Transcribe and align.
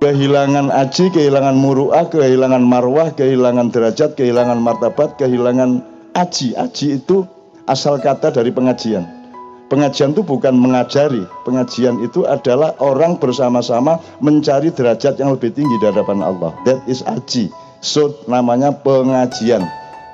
kehilangan 0.00 0.72
aji, 0.72 1.12
kehilangan 1.12 1.54
muruah, 1.54 2.08
kehilangan 2.08 2.64
marwah, 2.64 3.12
kehilangan 3.12 3.68
derajat, 3.68 4.16
kehilangan 4.16 4.58
martabat, 4.58 5.20
kehilangan 5.20 5.84
aji. 6.16 6.56
Aji 6.56 6.98
itu 6.98 7.28
asal 7.68 8.00
kata 8.00 8.32
dari 8.32 8.50
pengajian. 8.50 9.04
Pengajian 9.70 10.10
itu 10.10 10.26
bukan 10.26 10.50
mengajari, 10.58 11.22
pengajian 11.46 12.02
itu 12.02 12.26
adalah 12.26 12.74
orang 12.82 13.14
bersama-sama 13.22 14.02
mencari 14.18 14.74
derajat 14.74 15.22
yang 15.22 15.30
lebih 15.30 15.54
tinggi 15.54 15.78
di 15.78 15.86
hadapan 15.86 16.26
Allah. 16.26 16.50
That 16.66 16.82
is 16.90 17.06
aji. 17.06 17.54
So 17.78 18.18
namanya 18.26 18.74
pengajian. 18.82 19.62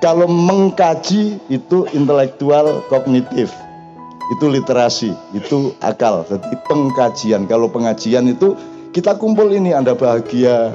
Kalau 0.05 0.29
mengkaji 0.29 1.41
itu 1.49 1.89
intelektual 1.97 2.85
kognitif. 2.93 3.49
Itu 4.37 4.51
literasi, 4.51 5.15
itu 5.33 5.73
akal. 5.81 6.27
Jadi 6.29 6.53
pengkajian. 6.69 7.49
Kalau 7.49 7.73
pengajian 7.73 8.29
itu 8.29 8.53
kita 8.97 9.13
kumpul 9.21 9.53
ini 9.53 9.77
Anda 9.77 9.93
bahagia, 9.93 10.73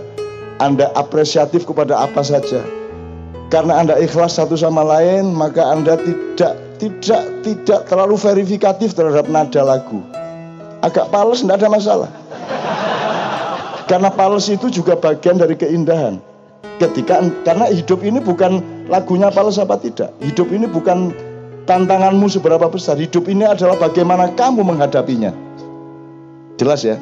Anda 0.61 0.93
apresiatif 0.93 1.65
kepada 1.65 2.05
apa 2.05 2.21
saja. 2.21 2.61
Karena 3.49 3.81
Anda 3.81 3.97
ikhlas 3.97 4.37
satu 4.37 4.53
sama 4.53 4.85
lain, 4.85 5.33
maka 5.33 5.65
Anda 5.73 5.97
tidak 5.97 6.53
tidak 6.77 7.23
tidak 7.41 7.89
terlalu 7.89 8.21
verifikatif 8.21 8.93
terhadap 8.93 9.25
nada 9.25 9.65
lagu. 9.65 10.05
Agak 10.85 11.09
pales 11.09 11.41
tidak 11.41 11.65
ada 11.65 11.69
masalah. 11.73 12.11
Karena 13.89 14.13
pales 14.13 14.45
itu 14.53 14.69
juga 14.69 14.93
bagian 14.93 15.41
dari 15.41 15.57
keindahan. 15.57 16.21
Ketika 16.77 17.25
karena 17.41 17.73
hidup 17.73 18.05
ini 18.05 18.21
bukan 18.21 18.61
lagunya 18.85 19.33
pales 19.33 19.57
apa 19.57 19.81
tidak. 19.81 20.13
Hidup 20.21 20.53
ini 20.53 20.69
bukan 20.69 21.09
tantanganmu 21.65 22.29
seberapa 22.29 22.69
besar. 22.69 23.01
Hidup 23.01 23.25
ini 23.25 23.49
adalah 23.49 23.81
bagaimana 23.81 24.29
kamu 24.37 24.61
menghadapinya. 24.61 25.33
Jelas 26.61 26.85
ya? 26.85 27.01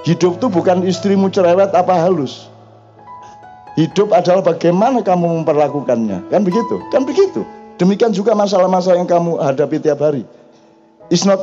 Hidup 0.00 0.40
itu 0.40 0.46
bukan 0.48 0.80
istrimu 0.88 1.28
cerewet 1.28 1.76
apa 1.76 1.92
halus. 1.92 2.48
Hidup 3.76 4.16
adalah 4.16 4.40
bagaimana 4.40 5.04
kamu 5.04 5.44
memperlakukannya. 5.44 6.32
Kan 6.32 6.42
begitu? 6.44 6.80
Kan 6.88 7.04
begitu. 7.04 7.44
Demikian 7.76 8.12
juga 8.12 8.36
masalah-masalah 8.36 9.00
yang 9.00 9.08
kamu 9.08 9.40
hadapi 9.40 9.80
tiap 9.80 10.00
hari. 10.04 10.24
It's 11.12 11.24
not 11.24 11.40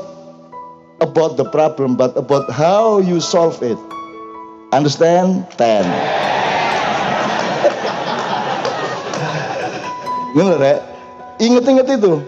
about 1.02 1.38
the 1.38 1.46
problem, 1.50 1.98
but 1.98 2.18
about 2.18 2.50
how 2.50 3.02
you 3.02 3.22
solve 3.22 3.62
it. 3.66 3.78
Understand? 4.74 5.46
Ten. 5.58 5.86
Bener 10.38 10.60
ya? 10.62 10.78
Ingat-ingat 11.38 11.88
itu. 11.94 12.22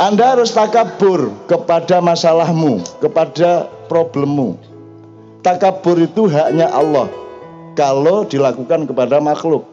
Anda 0.00 0.34
harus 0.34 0.50
takabur 0.50 1.30
kepada 1.46 2.02
masalahmu, 2.02 2.82
kepada 2.98 3.70
problemmu. 3.86 4.71
Takabur 5.42 5.98
itu 5.98 6.30
haknya 6.30 6.70
Allah. 6.70 7.10
Kalau 7.74 8.22
dilakukan 8.22 8.86
kepada 8.86 9.18
makhluk. 9.18 9.66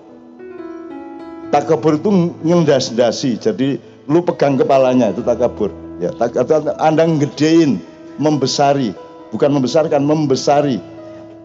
Takabur 1.53 1.97
itu 1.97 2.33
ngendas-dasi, 2.45 3.37
jadi 3.37 3.81
lu 4.09 4.21
pegang 4.21 4.57
kepalanya 4.57 5.13
itu 5.13 5.21
takabur. 5.25 5.73
Ya, 5.97 6.13
takabur 6.13 6.73
Anda 6.77 7.05
ngedein, 7.05 7.81
membesari, 8.21 8.93
bukan 9.33 9.57
membesarkan, 9.57 10.01
membesari. 10.05 10.77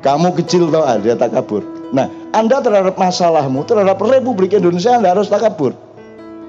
Kamu 0.04 0.36
kecil 0.36 0.68
tau 0.68 0.84
ah, 0.84 1.00
dia 1.00 1.16
takabur. 1.16 1.64
Nah, 1.92 2.08
Anda 2.36 2.60
terhadap 2.60 3.00
masalahmu, 3.00 3.64
terhadap 3.64 3.96
Republik 4.00 4.52
Indonesia 4.52 4.96
Anda 4.96 5.16
harus 5.16 5.32
takabur. 5.32 5.72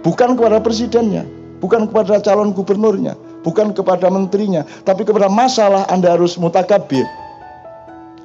Bukan 0.04 0.36
kepada 0.36 0.60
presidennya, 0.60 1.24
bukan 1.64 1.88
kepada 1.88 2.20
calon 2.20 2.52
gubernurnya, 2.52 3.16
bukan 3.44 3.72
kepada 3.72 4.12
menterinya, 4.12 4.68
tapi 4.84 5.08
kepada 5.08 5.32
masalah 5.32 5.88
Anda 5.88 6.20
harus 6.20 6.36
mutakabir. 6.36 7.08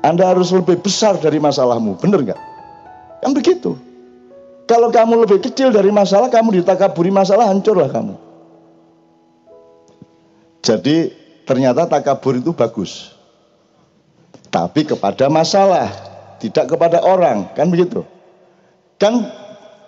Anda 0.01 0.33
harus 0.33 0.49
lebih 0.53 0.81
besar 0.81 1.21
dari 1.21 1.37
masalahmu, 1.37 2.01
benar 2.01 2.25
nggak? 2.25 2.41
Kan 3.21 3.37
begitu. 3.37 3.77
Kalau 4.65 4.89
kamu 4.89 5.27
lebih 5.27 5.45
kecil 5.45 5.75
dari 5.75 5.91
masalah, 5.91 6.31
kamu 6.33 6.63
ditakaburi 6.63 7.11
masalah, 7.11 7.51
hancurlah 7.51 7.91
kamu. 7.91 8.15
Jadi 10.63 11.11
ternyata 11.45 11.91
takabur 11.91 12.39
itu 12.39 12.55
bagus. 12.55 13.13
Tapi 14.49 14.87
kepada 14.87 15.27
masalah, 15.27 15.91
tidak 16.39 16.71
kepada 16.71 17.03
orang, 17.03 17.51
kan 17.53 17.69
begitu? 17.69 18.07
Kan 18.97 19.27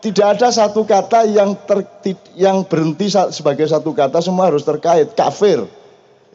tidak 0.02 0.38
ada 0.38 0.50
satu 0.50 0.82
kata 0.82 1.30
yang 1.30 1.54
ter, 1.62 1.86
yang 2.34 2.66
berhenti 2.66 3.06
sebagai 3.08 3.70
satu 3.70 3.94
kata 3.94 4.18
semua 4.18 4.50
harus 4.50 4.66
terkait 4.66 5.14
kafir. 5.14 5.62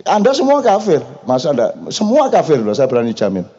Anda 0.07 0.31
semua 0.31 0.63
kafir, 0.63 1.03
masa 1.27 1.51
Anda 1.51 1.75
semua 1.91 2.31
kafir 2.31 2.63
loh, 2.63 2.71
saya 2.71 2.87
berani 2.87 3.11
jamin. 3.11 3.56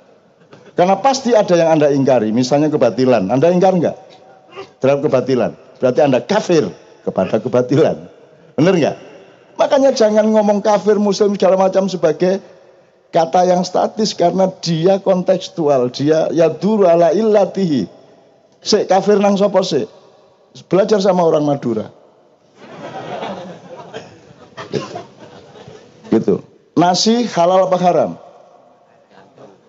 Karena 0.78 0.94
pasti 1.03 1.34
ada 1.34 1.59
yang 1.59 1.75
Anda 1.75 1.91
ingkari, 1.91 2.31
misalnya 2.31 2.71
kebatilan. 2.71 3.27
Anda 3.34 3.50
ingkar 3.50 3.75
enggak? 3.75 3.99
terhadap 4.78 5.00
kebatilan. 5.06 5.53
Berarti 5.78 6.00
Anda 6.03 6.21
kafir 6.22 6.71
kepada 7.06 7.39
kebatilan. 7.39 7.97
Benar 8.59 8.75
nggak? 8.75 8.97
Makanya 9.59 9.91
jangan 9.94 10.27
ngomong 10.31 10.62
kafir 10.62 10.99
muslim 10.99 11.34
segala 11.34 11.59
macam 11.59 11.91
sebagai 11.91 12.38
kata 13.11 13.47
yang 13.47 13.62
statis 13.67 14.15
karena 14.15 14.50
dia 14.62 15.03
kontekstual, 15.03 15.91
dia 15.91 16.31
ya 16.31 16.50
duru 16.50 16.87
ala 16.87 17.11
illatihi. 17.15 17.87
Se 18.62 18.87
kafir 18.87 19.22
nang 19.22 19.38
sopo 19.38 19.62
se. 19.62 19.87
Belajar 20.67 20.99
sama 20.99 21.22
orang 21.22 21.47
Madura. 21.47 21.87
Gitu. 24.69 24.99
gitu. 26.11 26.34
Nasi 26.75 27.27
halal 27.31 27.71
apa 27.71 27.78
haram? 27.78 28.11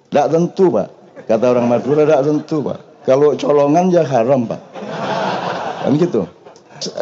Tidak 0.10 0.28
tentu 0.34 0.74
pak. 0.74 0.99
Kata 1.30 1.46
orang 1.54 1.70
Madura 1.70 2.10
tidak 2.10 2.26
tentu 2.26 2.66
pak. 2.66 3.06
Kalau 3.06 3.38
colongan 3.38 3.94
ya 3.94 4.02
haram 4.02 4.50
pak. 4.50 4.58
Kan 5.86 5.94
gitu. 6.02 6.26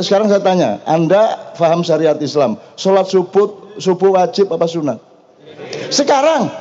Sekarang 0.03 0.27
saya 0.27 0.43
tanya, 0.43 0.83
Anda 0.83 1.53
paham 1.55 1.85
syariat 1.85 2.17
Islam, 2.19 2.59
sholat 2.75 3.07
subuh, 3.07 3.77
subuh 3.79 4.19
wajib 4.19 4.51
apa 4.51 4.67
sunat? 4.67 4.99
Sekarang. 5.93 6.51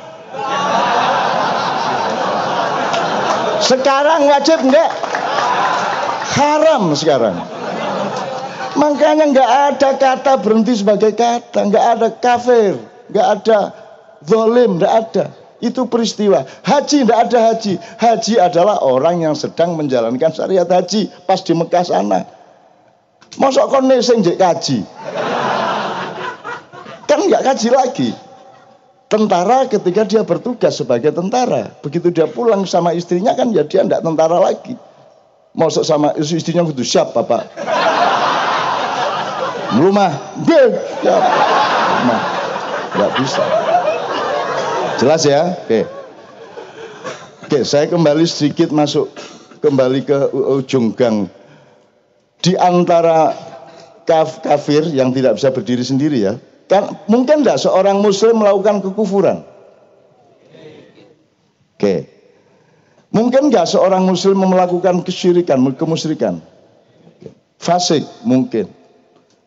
Sekarang 3.59 4.21
wajib 4.31 4.63
enggak? 4.63 4.91
Haram 6.37 6.93
sekarang. 6.93 7.35
Makanya 8.77 9.25
enggak 9.33 9.51
ada 9.73 9.89
kata 9.97 10.33
berhenti 10.39 10.77
sebagai 10.77 11.17
kata, 11.17 11.67
enggak 11.67 11.85
ada 11.97 12.07
kafir, 12.15 12.77
enggak 13.09 13.27
ada 13.41 13.59
zolim, 14.23 14.77
enggak 14.77 14.93
ada. 14.93 15.25
Itu 15.57 15.89
peristiwa. 15.89 16.45
Haji 16.45 17.05
tidak 17.05 17.19
ada 17.29 17.39
haji. 17.53 17.73
Haji 17.97 18.33
adalah 18.37 18.77
orang 18.85 19.25
yang 19.25 19.33
sedang 19.33 19.73
menjalankan 19.73 20.29
syariat 20.29 20.69
haji 20.69 21.09
pas 21.25 21.41
di 21.41 21.53
Mekah 21.57 21.85
sana. 21.85 22.29
Masuk 23.41 23.65
kon 23.69 23.89
sing 24.01 24.21
jek 24.21 24.37
kaji. 24.37 24.85
Kan 27.09 27.19
nggak 27.25 27.43
kaji 27.43 27.69
lagi. 27.73 28.09
Tentara 29.07 29.71
ketika 29.71 30.03
dia 30.03 30.27
bertugas 30.27 30.75
sebagai 30.75 31.15
tentara, 31.15 31.71
begitu 31.79 32.11
dia 32.11 32.27
pulang 32.27 32.67
sama 32.67 32.91
istrinya 32.91 33.31
kan 33.39 33.55
ya 33.55 33.63
dia 33.63 33.87
tidak 33.87 34.03
tentara 34.03 34.35
lagi. 34.35 34.75
Masuk 35.55 35.87
sama 35.87 36.11
istrinya 36.19 36.67
gitu 36.67 36.83
siap 36.83 37.15
bapak. 37.15 37.47
Rumah, 39.79 40.11
deh, 40.43 40.69
siap. 41.01 41.23
Rumah, 42.03 42.21
nggak 42.99 43.11
bisa. 43.19 43.66
Jelas 44.97 45.21
ya? 45.29 45.53
Oke. 45.53 45.85
Oke, 47.45 47.59
saya 47.63 47.85
kembali 47.85 48.25
sedikit 48.25 48.73
masuk 48.73 49.13
kembali 49.61 50.03
ke 50.03 50.17
ujung 50.33 50.91
gang. 50.97 51.29
Di 52.41 52.57
antara 52.57 53.33
kaf 54.09 54.41
kafir 54.41 54.89
yang 54.89 55.13
tidak 55.13 55.37
bisa 55.37 55.53
berdiri 55.53 55.85
sendiri 55.85 56.17
ya, 56.25 56.33
kan 56.65 56.97
mungkin 57.05 57.45
enggak 57.45 57.61
seorang 57.61 58.01
muslim 58.01 58.41
melakukan 58.41 58.81
kekufuran? 58.83 59.45
Oke. 61.77 62.09
Mungkin 63.13 63.53
enggak 63.53 63.69
seorang 63.69 64.01
muslim 64.01 64.41
melakukan 64.41 65.05
kesyirikan, 65.05 65.61
kemusyrikan? 65.77 66.41
Fasik 67.61 68.01
mungkin. 68.25 68.69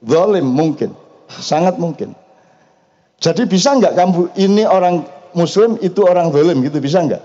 Zalim 0.06 0.46
mungkin. 0.46 0.94
Sangat 1.26 1.76
mungkin. 1.76 2.14
Jadi 3.20 3.44
bisa 3.50 3.76
enggak 3.76 3.98
kamu 3.98 4.32
ini 4.40 4.64
orang 4.64 5.04
muslim 5.36 5.78
itu 5.80 6.00
orang 6.04 6.30
zalim 6.34 6.62
gitu 6.64 6.78
bisa 6.82 7.02
nggak? 7.02 7.22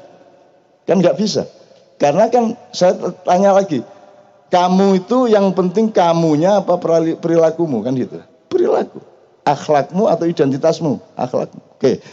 Kan 0.86 1.02
nggak 1.02 1.18
bisa. 1.18 1.50
Karena 1.96 2.28
kan 2.28 2.60
saya 2.76 3.16
tanya 3.24 3.56
lagi, 3.56 3.80
kamu 4.52 5.06
itu 5.06 5.32
yang 5.32 5.52
penting 5.56 5.90
kamunya 5.90 6.60
apa 6.60 6.78
perilakumu 7.18 7.82
kan 7.82 7.96
gitu. 7.96 8.20
Perilaku, 8.52 9.00
akhlakmu 9.48 10.06
atau 10.12 10.26
identitasmu, 10.28 11.00
akhlakmu. 11.16 11.62
Oke. 11.80 12.04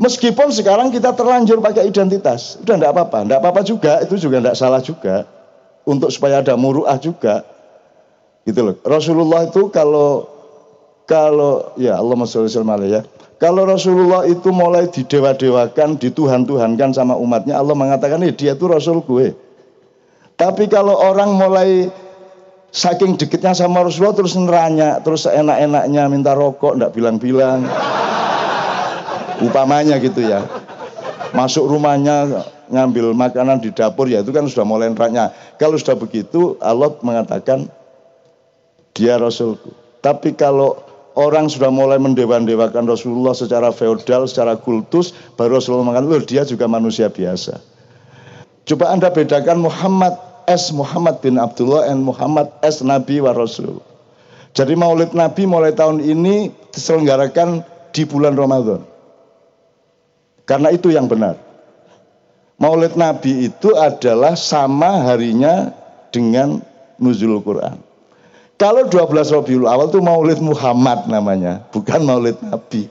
Meskipun 0.00 0.50
sekarang 0.50 0.88
kita 0.90 1.14
terlanjur 1.14 1.62
pakai 1.62 1.86
identitas, 1.86 2.58
udah 2.64 2.74
enggak 2.80 2.92
apa-apa, 2.96 3.18
enggak 3.28 3.38
apa-apa 3.44 3.60
juga, 3.62 3.92
itu 4.02 4.18
juga 4.18 4.40
enggak 4.40 4.56
salah 4.58 4.80
juga. 4.80 5.28
Untuk 5.82 6.14
supaya 6.14 6.38
ada 6.40 6.54
muruah 6.54 6.94
juga. 6.96 7.42
Gitu 8.46 8.58
loh. 8.62 8.76
Rasulullah 8.82 9.46
itu 9.46 9.70
kalau 9.70 10.26
kalau 11.06 11.74
ya 11.78 11.98
Allah 11.98 12.14
sholli 12.26 12.50
ya 12.90 13.02
Kalau 13.42 13.66
Rasulullah 13.66 14.22
itu 14.22 14.54
mulai 14.54 14.86
didewa-dewakan, 14.86 15.98
dituhan-tuhankan 15.98 16.94
sama 16.94 17.18
umatnya, 17.18 17.58
Allah 17.58 17.74
mengatakan, 17.74 18.22
eh, 18.22 18.30
dia 18.30 18.54
itu 18.54 18.70
Rasul 18.70 19.02
gue. 19.02 19.34
Tapi 20.38 20.70
kalau 20.70 20.94
orang 20.94 21.34
mulai 21.34 21.90
saking 22.70 23.18
dekitnya 23.18 23.50
sama 23.50 23.82
Rasulullah 23.82 24.14
terus 24.14 24.38
neranya, 24.38 25.02
terus 25.02 25.26
enak-enaknya 25.26 26.02
minta 26.06 26.38
rokok, 26.38 26.78
ndak 26.78 26.94
bilang-bilang. 26.94 27.66
Upamanya 29.42 29.98
gitu 29.98 30.22
ya. 30.22 30.46
Masuk 31.34 31.66
rumahnya 31.66 32.46
ngambil 32.70 33.10
makanan 33.10 33.58
di 33.58 33.74
dapur 33.74 34.06
ya 34.06 34.22
itu 34.22 34.30
kan 34.30 34.46
sudah 34.46 34.62
mulai 34.62 34.86
neraknya. 34.86 35.34
Kalau 35.58 35.74
sudah 35.74 35.98
begitu 35.98 36.54
Allah 36.62 36.94
mengatakan 37.02 37.66
dia 38.94 39.18
Rasulku. 39.18 39.74
Tapi 39.98 40.38
kalau 40.38 40.91
orang 41.18 41.48
sudah 41.48 41.68
mulai 41.68 42.00
mendewa-dewakan 42.00 42.88
Rasulullah 42.88 43.36
secara 43.36 43.68
feodal, 43.70 44.24
secara 44.28 44.56
kultus, 44.56 45.12
baru 45.36 45.60
Rasulullah 45.60 45.92
mengatakan, 45.92 46.12
loh 46.12 46.24
dia 46.24 46.42
juga 46.44 46.64
manusia 46.68 47.12
biasa. 47.12 47.60
Coba 48.62 48.94
Anda 48.94 49.10
bedakan 49.10 49.58
Muhammad 49.62 50.14
S. 50.46 50.70
Muhammad 50.70 51.18
bin 51.22 51.38
Abdullah 51.38 51.86
dan 51.86 52.02
Muhammad 52.02 52.50
S. 52.62 52.82
Nabi 52.82 53.18
wa 53.18 53.34
Rasul. 53.34 53.82
Jadi 54.52 54.76
maulid 54.76 55.16
Nabi 55.16 55.48
mulai 55.48 55.72
tahun 55.72 56.04
ini 56.04 56.52
diselenggarakan 56.70 57.64
di 57.90 58.02
bulan 58.04 58.36
Ramadan. 58.36 58.84
Karena 60.44 60.68
itu 60.74 60.92
yang 60.92 61.08
benar. 61.08 61.40
Maulid 62.60 62.94
Nabi 62.94 63.50
itu 63.50 63.74
adalah 63.74 64.38
sama 64.38 65.08
harinya 65.10 65.72
dengan 66.14 66.62
nuzul 67.00 67.40
Quran. 67.42 67.91
Kalau 68.62 68.86
12 68.86 69.10
Rabiul 69.34 69.66
Awal 69.66 69.90
itu 69.90 69.98
Maulid 69.98 70.38
Muhammad 70.38 71.10
namanya, 71.10 71.66
bukan 71.74 72.06
Maulid 72.06 72.38
Nabi. 72.46 72.86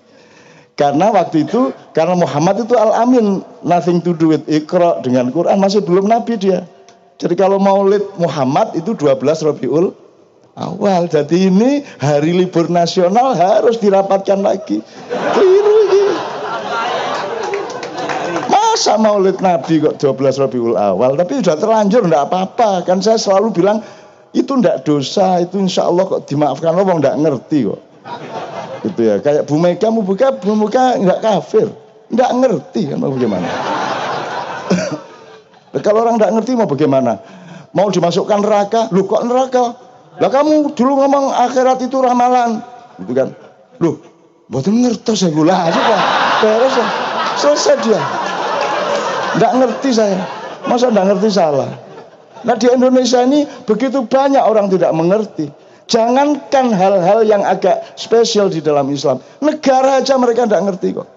Karena 0.76 1.16
waktu 1.16 1.48
itu, 1.48 1.72
karena 1.96 2.20
Muhammad 2.20 2.60
itu 2.60 2.76
Al-Amin, 2.76 3.40
nothing 3.64 4.04
to 4.04 4.12
do 4.12 4.36
with 4.36 4.44
Iqra 4.52 5.00
dengan 5.00 5.32
Quran, 5.32 5.64
masih 5.64 5.80
belum 5.80 6.12
Nabi 6.12 6.36
dia. 6.36 6.68
Jadi 7.24 7.40
kalau 7.40 7.56
Maulid 7.56 8.04
Muhammad 8.20 8.76
itu 8.76 8.92
12 8.92 9.16
Rabiul 9.48 9.96
Awal. 10.60 11.08
Jadi 11.08 11.48
ini 11.48 11.88
hari 12.04 12.36
libur 12.36 12.68
nasional 12.68 13.32
harus 13.40 13.80
dirapatkan 13.80 14.44
lagi. 14.44 14.84
Keliru 15.08 15.76
ini. 15.88 16.04
Masa 18.52 19.00
maulid 19.00 19.40
Nabi 19.40 19.80
kok 19.80 19.96
12 19.96 20.44
Rabiul 20.44 20.76
Awal, 20.76 21.16
tapi 21.16 21.40
sudah 21.40 21.56
terlanjur 21.56 22.04
enggak 22.04 22.28
apa-apa. 22.28 22.84
Kan 22.84 23.00
saya 23.00 23.16
selalu 23.16 23.56
bilang 23.56 23.80
itu 24.32 24.52
ndak 24.56 24.88
dosa 24.88 25.44
itu 25.44 25.60
insya 25.60 25.92
Allah 25.92 26.08
kok 26.08 26.24
dimaafkan. 26.24 26.72
Allah 26.72 26.88
ndak 26.88 27.16
ngerti 27.20 27.68
kok. 27.68 27.82
Gitu 28.88 29.02
ya 29.04 29.20
kayak 29.20 29.44
Bu 29.46 29.60
Mega 29.60 29.92
mau 29.92 30.02
buka 30.08 30.32
Bu 30.40 30.56
Mega 30.56 30.96
nggak 30.96 31.20
kafir. 31.20 31.68
Ndak 32.12 32.32
ngerti 32.40 32.82
kan 32.92 32.98
mau 33.04 33.12
bagaimana. 33.12 33.48
Kalau 35.86 36.00
orang 36.08 36.16
ndak 36.16 36.32
ngerti 36.32 36.52
mau 36.56 36.68
bagaimana? 36.68 37.20
Mau 37.76 37.88
dimasukkan 37.92 38.40
neraka? 38.40 38.82
Lu 38.96 39.04
kok 39.08 39.24
neraka? 39.28 39.76
Lah 40.20 40.30
kamu 40.32 40.76
dulu 40.76 40.92
ngomong 41.04 41.32
akhirat 41.36 41.84
itu 41.84 42.00
ramalan. 42.00 42.64
Gitu 43.04 43.12
kan? 43.12 43.36
Lu 43.84 44.00
betul 44.48 44.80
ngerti 44.80 45.16
saya 45.16 45.32
gula 45.32 45.56
aja 45.68 45.80
pak 45.80 46.02
beres 46.40 46.76
ya. 46.80 46.88
Selesai 47.36 47.76
dia. 47.84 48.02
Ndak 49.40 49.52
ngerti 49.60 49.90
saya. 49.92 50.20
Masa 50.68 50.88
ndak 50.88 51.16
ngerti 51.16 51.28
salah 51.32 51.91
Nah 52.42 52.56
di 52.58 52.68
Indonesia 52.70 53.22
ini 53.22 53.46
begitu 53.66 54.06
banyak 54.06 54.42
orang 54.42 54.68
tidak 54.74 54.92
mengerti. 54.98 55.50
Jangankan 55.92 56.72
hal-hal 56.72 57.28
yang 57.28 57.44
agak 57.44 57.84
spesial 58.00 58.48
di 58.48 58.64
dalam 58.64 58.88
Islam. 58.90 59.20
Negara 59.44 60.00
aja 60.00 60.16
mereka 60.16 60.48
tidak 60.48 60.64
ngerti 60.72 60.88
kok. 60.96 61.08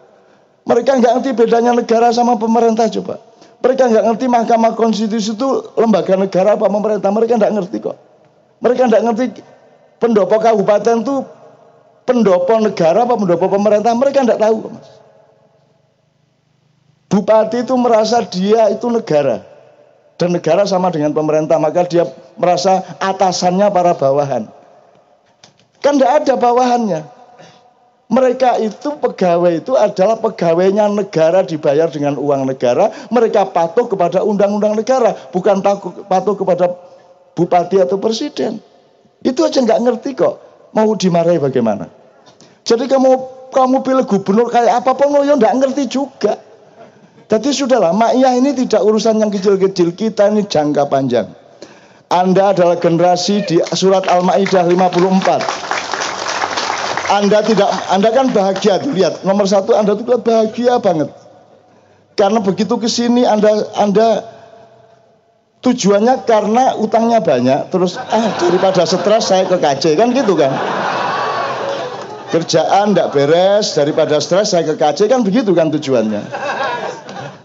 Mereka 0.67 0.91
nggak 0.99 1.13
ngerti 1.21 1.31
bedanya 1.37 1.73
negara 1.79 2.11
sama 2.11 2.35
pemerintah 2.35 2.91
coba. 2.91 3.23
Mereka 3.63 3.83
nggak 3.87 4.05
ngerti 4.13 4.27
Mahkamah 4.29 4.73
Konstitusi 4.75 5.33
itu 5.33 5.49
lembaga 5.79 6.19
negara 6.19 6.59
apa 6.59 6.67
pemerintah. 6.67 7.09
Mereka 7.15 7.33
nggak 7.39 7.55
ngerti 7.55 7.77
kok. 7.81 7.97
Mereka 8.61 8.83
nggak 8.91 9.03
ngerti 9.09 9.25
pendopo 10.03 10.37
kabupaten 10.43 10.97
itu 11.07 11.17
pendopo 12.03 12.55
negara 12.59 13.07
apa 13.07 13.15
pendopo 13.15 13.47
pemerintah. 13.47 13.93
Mereka 13.95 14.27
nggak 14.27 14.41
tahu 14.43 14.57
mas. 14.75 14.89
Bupati 17.15 17.63
itu 17.63 17.79
merasa 17.79 18.27
dia 18.27 18.75
itu 18.75 18.91
negara 18.91 19.54
dan 20.15 20.31
negara 20.31 20.63
sama 20.65 20.95
dengan 20.95 21.11
pemerintah 21.11 21.59
maka 21.59 21.87
dia 21.87 22.07
merasa 22.39 22.83
atasannya 23.03 23.67
para 23.75 23.93
bawahan. 23.99 24.47
Kan 25.83 26.01
tidak 26.01 26.25
ada 26.25 26.35
bawahannya. 26.39 27.01
Mereka 28.05 28.61
itu 28.63 28.95
pegawai 29.01 29.65
itu 29.65 29.73
adalah 29.75 30.21
pegawainya 30.21 30.87
negara 30.93 31.41
dibayar 31.43 31.89
dengan 31.89 32.21
uang 32.21 32.47
negara. 32.47 32.93
Mereka 33.11 33.51
patuh 33.51 33.89
kepada 33.91 34.23
undang-undang 34.23 34.77
negara 34.77 35.17
bukan 35.33 35.65
patuh 36.07 36.37
kepada 36.37 36.69
bupati 37.35 37.81
atau 37.81 37.99
presiden. 37.99 38.61
Itu 39.25 39.43
aja 39.43 39.59
nggak 39.65 39.81
ngerti 39.83 40.11
kok. 40.15 40.37
Mau 40.77 40.95
dimarahi 40.95 41.41
bagaimana? 41.41 41.89
Jadi 42.63 42.87
kamu 42.87 43.11
kamu 43.51 43.77
pilih 43.83 44.05
gubernur 44.05 44.49
kayak 44.53 44.85
apa 44.85 44.93
pun 44.95 45.15
lo 45.15 45.23
ya 45.25 45.35
nggak 45.39 45.55
ngerti 45.63 45.85
juga 45.89 46.39
jadi 47.25 47.49
sudahlah, 47.57 47.97
makyah 47.97 48.37
ini 48.37 48.53
tidak 48.53 48.85
urusan 48.85 49.17
yang 49.17 49.33
kecil-kecil, 49.33 49.97
kita 49.97 50.29
ini 50.29 50.45
jangka 50.45 50.93
panjang. 50.93 51.33
Anda 52.13 52.53
adalah 52.53 52.77
generasi 52.77 53.49
di 53.49 53.57
surat 53.73 54.05
Al-Maidah 54.05 54.69
54. 54.69 55.65
Anda 57.11 57.41
tidak, 57.41 57.71
Anda 57.89 58.09
kan 58.13 58.29
bahagia 58.33 58.79
tuh 58.85 58.93
lihat. 58.93 59.25
Nomor 59.25 59.49
satu 59.49 59.73
Anda 59.73 59.97
tuh 59.97 60.05
bahagia 60.21 60.79
banget. 60.85 61.09
Karena 62.15 62.39
begitu 62.45 62.79
ke 62.79 62.87
sini 62.87 63.27
Anda 63.27 63.67
Anda 63.75 64.23
tujuannya 65.65 66.29
karena 66.29 66.77
utangnya 66.77 67.25
banyak, 67.25 67.73
terus 67.73 67.97
ah 67.97 68.37
daripada 68.37 68.85
stres 68.85 69.33
saya 69.33 69.49
ke 69.49 69.57
KC 69.57 69.97
kan 69.97 70.13
gitu 70.13 70.37
kan. 70.37 70.53
Kerjaan 72.31 72.93
tidak 72.93 73.17
beres 73.17 73.73
daripada 73.75 74.21
stres 74.21 74.53
saya 74.53 74.69
ke 74.69 74.77
KC 74.77 75.09
kan 75.09 75.25
begitu 75.25 75.57
kan 75.57 75.73
tujuannya. 75.73 76.23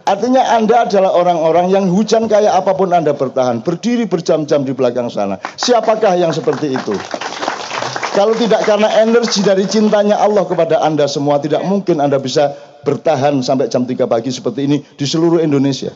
Artinya 0.10 0.42
Anda 0.58 0.90
adalah 0.90 1.14
orang-orang 1.14 1.70
yang 1.70 1.86
hujan 1.94 2.26
kayak 2.26 2.50
apa 2.50 2.74
pun 2.74 2.90
Anda 2.90 3.14
bertahan, 3.14 3.62
berdiri 3.62 4.10
berjam-jam 4.10 4.66
di 4.66 4.74
belakang 4.74 5.06
sana. 5.06 5.38
Siapakah 5.38 6.18
yang 6.18 6.34
seperti 6.34 6.74
itu? 6.74 6.98
Kalau 8.18 8.34
tidak 8.34 8.66
karena 8.66 8.90
energi 9.06 9.46
dari 9.46 9.70
cintanya 9.70 10.18
Allah 10.18 10.50
kepada 10.50 10.82
Anda 10.82 11.06
semua, 11.06 11.38
tidak 11.38 11.62
mungkin 11.62 12.02
Anda 12.02 12.18
bisa 12.18 12.58
bertahan 12.82 13.46
sampai 13.46 13.70
jam 13.70 13.86
3 13.86 14.10
pagi 14.10 14.34
seperti 14.34 14.66
ini 14.66 14.82
di 14.82 15.06
seluruh 15.06 15.46
Indonesia. 15.46 15.94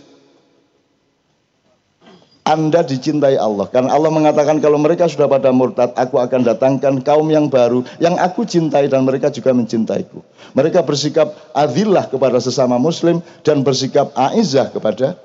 Anda 2.44 2.84
dicintai 2.84 3.40
Allah. 3.40 3.72
Karena 3.72 3.96
Allah 3.96 4.12
mengatakan 4.12 4.60
kalau 4.60 4.76
mereka 4.76 5.08
sudah 5.08 5.32
pada 5.32 5.56
murtad, 5.56 5.96
aku 5.96 6.20
akan 6.20 6.44
datangkan 6.44 7.00
kaum 7.00 7.32
yang 7.32 7.48
baru 7.48 7.88
yang 8.04 8.20
aku 8.20 8.44
cintai 8.44 8.92
dan 8.92 9.08
mereka 9.08 9.32
juga 9.32 9.56
mencintaiku. 9.56 10.20
Mereka 10.52 10.84
bersikap 10.84 11.32
adillah 11.56 12.12
kepada 12.12 12.44
sesama 12.44 12.76
muslim 12.76 13.24
dan 13.48 13.64
bersikap 13.64 14.12
aizah 14.12 14.68
kepada 14.76 15.16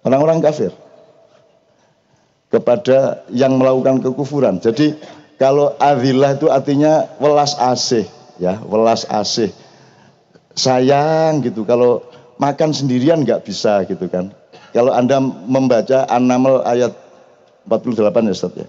orang-orang 0.00 0.40
kafir. 0.40 0.72
Kepada 2.48 3.28
yang 3.28 3.60
melakukan 3.60 4.00
kekufuran. 4.00 4.64
Jadi 4.64 4.96
kalau 5.36 5.76
adillah 5.76 6.40
itu 6.40 6.48
artinya 6.48 7.04
welas 7.20 7.52
asih, 7.60 8.08
ya, 8.40 8.64
welas 8.64 9.04
asih. 9.12 9.52
Sayang 10.56 11.44
gitu. 11.44 11.68
Kalau 11.68 12.00
makan 12.40 12.72
sendirian 12.72 13.20
nggak 13.20 13.44
bisa 13.44 13.84
gitu 13.84 14.08
kan 14.08 14.32
kalau 14.74 14.90
Anda 14.90 15.22
membaca 15.22 16.02
An-Naml 16.10 16.66
ayat 16.66 16.90
48 17.70 18.26
ya 18.26 18.34
Ustaz 18.34 18.52
ya. 18.58 18.68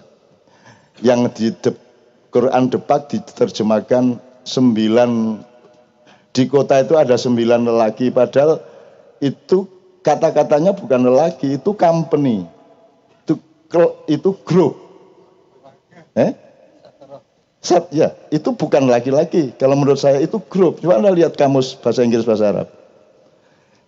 Yang 1.01 1.21
di 1.33 1.47
de, 1.65 1.71
Quran 2.29 2.69
Depak 2.69 3.09
diterjemahkan 3.09 4.21
sembilan 4.45 5.41
di 6.29 6.43
kota 6.45 6.85
itu 6.85 6.93
ada 6.93 7.17
sembilan 7.17 7.65
lelaki 7.65 8.13
padahal 8.13 8.61
itu 9.17 9.65
kata-katanya 10.05 10.77
bukan 10.77 11.09
lelaki 11.09 11.57
itu 11.57 11.73
company. 11.73 12.45
Itu 13.25 13.41
itu 14.05 14.29
grup 14.45 14.85
eh? 16.13 16.31
Sat, 17.65 17.89
ya 17.89 18.13
itu 18.29 18.53
bukan 18.53 18.85
laki-laki. 18.85 19.57
Kalau 19.57 19.73
menurut 19.73 19.97
saya 19.97 20.21
itu 20.21 20.37
grup 20.37 20.85
coba 20.85 21.01
anda 21.01 21.09
lihat 21.09 21.33
kamus 21.33 21.73
bahasa 21.81 22.05
Inggris 22.05 22.21
bahasa 22.21 22.53
Arab. 22.53 22.69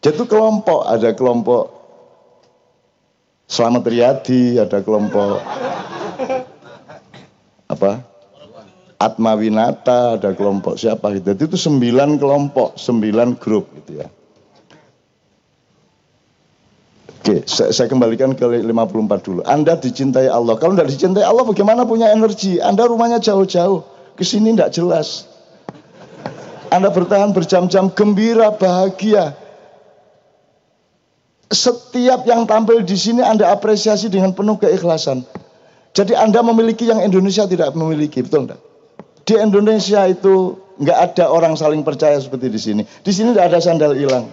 Jadi 0.02 0.18
itu 0.18 0.26
kelompok 0.26 0.82
ada 0.90 1.14
kelompok 1.14 1.76
Selamat 3.48 3.88
Riyadi, 3.88 4.60
ada 4.60 4.84
kelompok 4.84 5.39
apa? 7.72 8.04
Atma 9.00 9.39
Winata, 9.39 10.20
ada 10.20 10.36
kelompok 10.36 10.75
siapa 10.75 11.16
gitu. 11.16 11.32
Itu 11.32 11.56
sembilan 11.56 12.20
kelompok, 12.20 12.75
sembilan 12.75 13.39
grup 13.39 13.72
gitu 13.80 14.04
ya. 14.04 14.08
Oke, 17.27 17.44
saya, 17.48 17.72
saya 17.72 17.88
kembalikan 17.88 18.36
ke 18.36 18.44
54 18.44 18.68
dulu. 19.24 19.42
Anda 19.48 19.80
dicintai 19.80 20.27
Allah. 20.27 20.60
Kalau 20.60 20.75
tidak 20.75 20.92
dicintai 20.92 21.24
Allah, 21.24 21.44
bagaimana 21.48 21.88
punya 21.88 22.12
energi? 22.12 22.60
Anda 22.60 22.84
rumahnya 22.84 23.24
jauh-jauh, 23.24 23.84
ke 24.16 24.24
sini 24.27 24.56
tidak 24.56 24.75
jelas. 24.75 25.24
Anda 26.68 26.92
bertahan 26.92 27.32
berjam-jam 27.32 27.96
gembira, 27.96 28.51
bahagia. 28.51 29.47
Setiap 31.48 32.27
yang 32.27 32.44
tampil 32.44 32.84
di 32.84 33.00
sini 33.00 33.24
Anda 33.24 33.56
apresiasi 33.56 34.12
dengan 34.12 34.36
penuh 34.36 34.60
keikhlasan. 34.60 35.24
Jadi 35.96 36.12
Anda 36.12 36.44
memiliki 36.44 36.84
yang 36.86 37.00
Indonesia 37.00 37.48
tidak 37.48 37.72
memiliki, 37.72 38.20
betul 38.20 38.46
enggak? 38.46 38.60
Di 39.24 39.39
Indonesia 39.39 40.04
itu 40.12 40.60
nggak 40.77 40.98
ada 41.12 41.32
orang 41.32 41.56
saling 41.58 41.82
percaya 41.88 42.20
seperti 42.20 42.48
di 42.51 42.60
sini. 42.60 42.84
Di 42.84 43.12
sini 43.16 43.32
tidak 43.32 43.56
ada 43.56 43.60
sandal 43.63 43.96
hilang. 43.96 44.27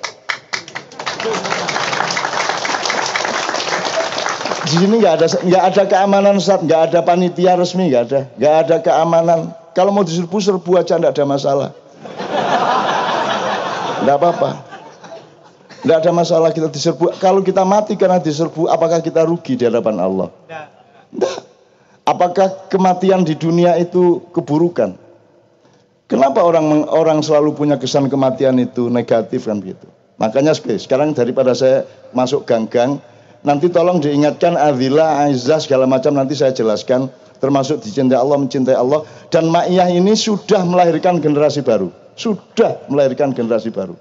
Di 4.67 4.75
sini 4.83 4.99
nggak 4.99 5.15
ada 5.15 5.27
nggak 5.39 5.65
ada 5.71 5.83
keamanan 5.87 6.37
saat 6.43 6.67
nggak 6.67 6.91
ada 6.91 7.01
panitia 7.07 7.55
resmi 7.55 7.95
nggak 7.95 8.03
ada 8.11 8.21
nggak 8.35 8.55
ada 8.67 8.77
keamanan. 8.83 9.41
Kalau 9.71 9.95
mau 9.95 10.03
diserbu 10.03 10.39
serbu 10.43 10.71
aja 10.79 10.99
nggak 10.99 11.15
ada 11.15 11.25
masalah. 11.27 11.71
Nggak 14.03 14.17
apa-apa. 14.19 14.74
Nggak 15.85 15.99
ada 16.01 16.11
masalah 16.17 16.51
kita 16.51 16.73
diserbu. 16.73 17.13
Kalau 17.21 17.45
kita 17.45 17.61
mati 17.61 17.93
karena 18.01 18.17
diserbu, 18.17 18.73
apakah 18.73 19.05
kita 19.05 19.21
rugi 19.29 19.61
di 19.61 19.69
hadapan 19.69 20.01
Allah? 20.01 20.33
Tidak. 20.49 21.37
Apakah 22.09 22.69
kematian 22.73 23.25
di 23.25 23.37
dunia 23.37 23.77
itu 23.77 24.25
keburukan? 24.33 24.97
Kenapa 26.09 26.45
orang 26.45 26.85
orang 26.89 27.21
selalu 27.25 27.57
punya 27.57 27.77
kesan 27.81 28.13
kematian 28.13 28.61
itu 28.61 28.93
negatif 28.93 29.49
kan 29.49 29.61
begitu? 29.61 29.89
Makanya 30.21 30.53
sekarang 30.57 31.17
daripada 31.17 31.57
saya 31.57 31.89
masuk 32.13 32.45
gang-gang, 32.45 33.01
nanti 33.41 33.73
tolong 33.73 34.05
diingatkan 34.05 34.57
adillah, 34.57 35.29
aizah 35.29 35.61
segala 35.61 35.89
macam 35.89 36.13
nanti 36.17 36.37
saya 36.37 36.53
jelaskan 36.53 37.09
termasuk 37.41 37.85
dicintai 37.85 38.17
Allah, 38.17 38.41
mencintai 38.41 38.77
Allah 38.77 39.05
dan 39.29 39.49
Ma'iyah 39.53 39.93
ini 39.93 40.17
sudah 40.17 40.65
melahirkan 40.65 41.21
generasi 41.21 41.61
baru. 41.61 41.93
Sudah 42.17 42.85
melahirkan 42.89 43.37
generasi 43.37 43.69
baru. 43.69 43.97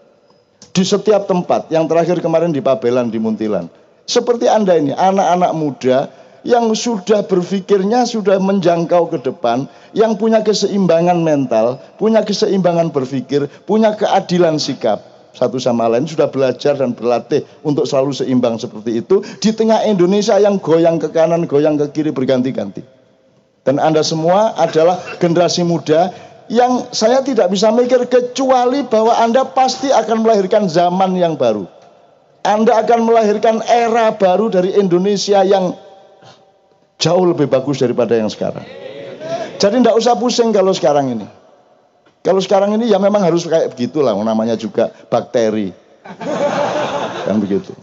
Di 0.74 0.82
setiap 0.82 1.30
tempat, 1.30 1.70
yang 1.70 1.86
terakhir 1.86 2.18
kemarin 2.18 2.50
di 2.50 2.58
Pabelan, 2.58 3.14
di 3.14 3.22
Muntilan. 3.22 3.70
Seperti 4.10 4.50
Anda 4.50 4.74
ini, 4.82 4.90
anak-anak 4.90 5.52
muda 5.54 5.98
yang 6.42 6.74
sudah 6.74 7.24
berpikirnya 7.24 8.04
sudah 8.10 8.42
menjangkau 8.42 9.14
ke 9.14 9.22
depan, 9.22 9.70
yang 9.94 10.18
punya 10.18 10.42
keseimbangan 10.42 11.22
mental, 11.22 11.78
punya 12.02 12.26
keseimbangan 12.26 12.90
berpikir, 12.90 13.48
punya 13.70 13.94
keadilan 13.94 14.58
sikap 14.58 15.14
satu 15.34 15.58
sama 15.58 15.90
lain 15.90 16.06
sudah 16.06 16.30
belajar 16.30 16.78
dan 16.78 16.94
berlatih 16.94 17.42
untuk 17.66 17.90
selalu 17.90 18.14
seimbang 18.14 18.62
seperti 18.62 19.02
itu 19.02 19.26
di 19.42 19.50
tengah 19.50 19.82
Indonesia 19.90 20.38
yang 20.38 20.62
goyang 20.62 21.02
ke 21.02 21.10
kanan, 21.10 21.50
goyang 21.50 21.76
ke 21.82 21.90
kiri 21.90 22.14
berganti-ganti. 22.14 22.86
Dan 23.64 23.82
Anda 23.82 24.06
semua 24.06 24.54
adalah 24.60 25.00
generasi 25.18 25.66
muda 25.66 26.12
yang 26.52 26.92
saya 26.92 27.24
tidak 27.24 27.52
bisa 27.52 27.72
mikir 27.72 28.04
kecuali 28.08 28.84
bahwa 28.88 29.16
Anda 29.20 29.48
pasti 29.48 29.92
akan 29.92 30.26
melahirkan 30.26 30.68
zaman 30.68 31.16
yang 31.16 31.40
baru. 31.40 31.68
Anda 32.44 32.84
akan 32.84 33.08
melahirkan 33.08 33.64
era 33.64 34.12
baru 34.12 34.52
dari 34.52 34.76
Indonesia 34.76 35.40
yang 35.48 35.80
Jauh 37.04 37.28
lebih 37.28 37.52
bagus 37.52 37.84
daripada 37.84 38.16
yang 38.16 38.32
sekarang. 38.32 38.64
Jadi 39.60 39.76
tidak 39.84 40.00
usah 40.00 40.16
pusing 40.16 40.56
kalau 40.56 40.72
sekarang 40.72 41.12
ini. 41.12 41.28
Kalau 42.24 42.40
sekarang 42.40 42.72
ini 42.80 42.88
ya 42.88 42.96
memang 42.96 43.20
harus 43.20 43.44
kayak 43.44 43.76
begitulah 43.76 44.16
namanya 44.16 44.56
juga 44.56 44.88
bakteri. 45.12 45.76
Kan 47.28 47.44
begitu. 47.44 47.76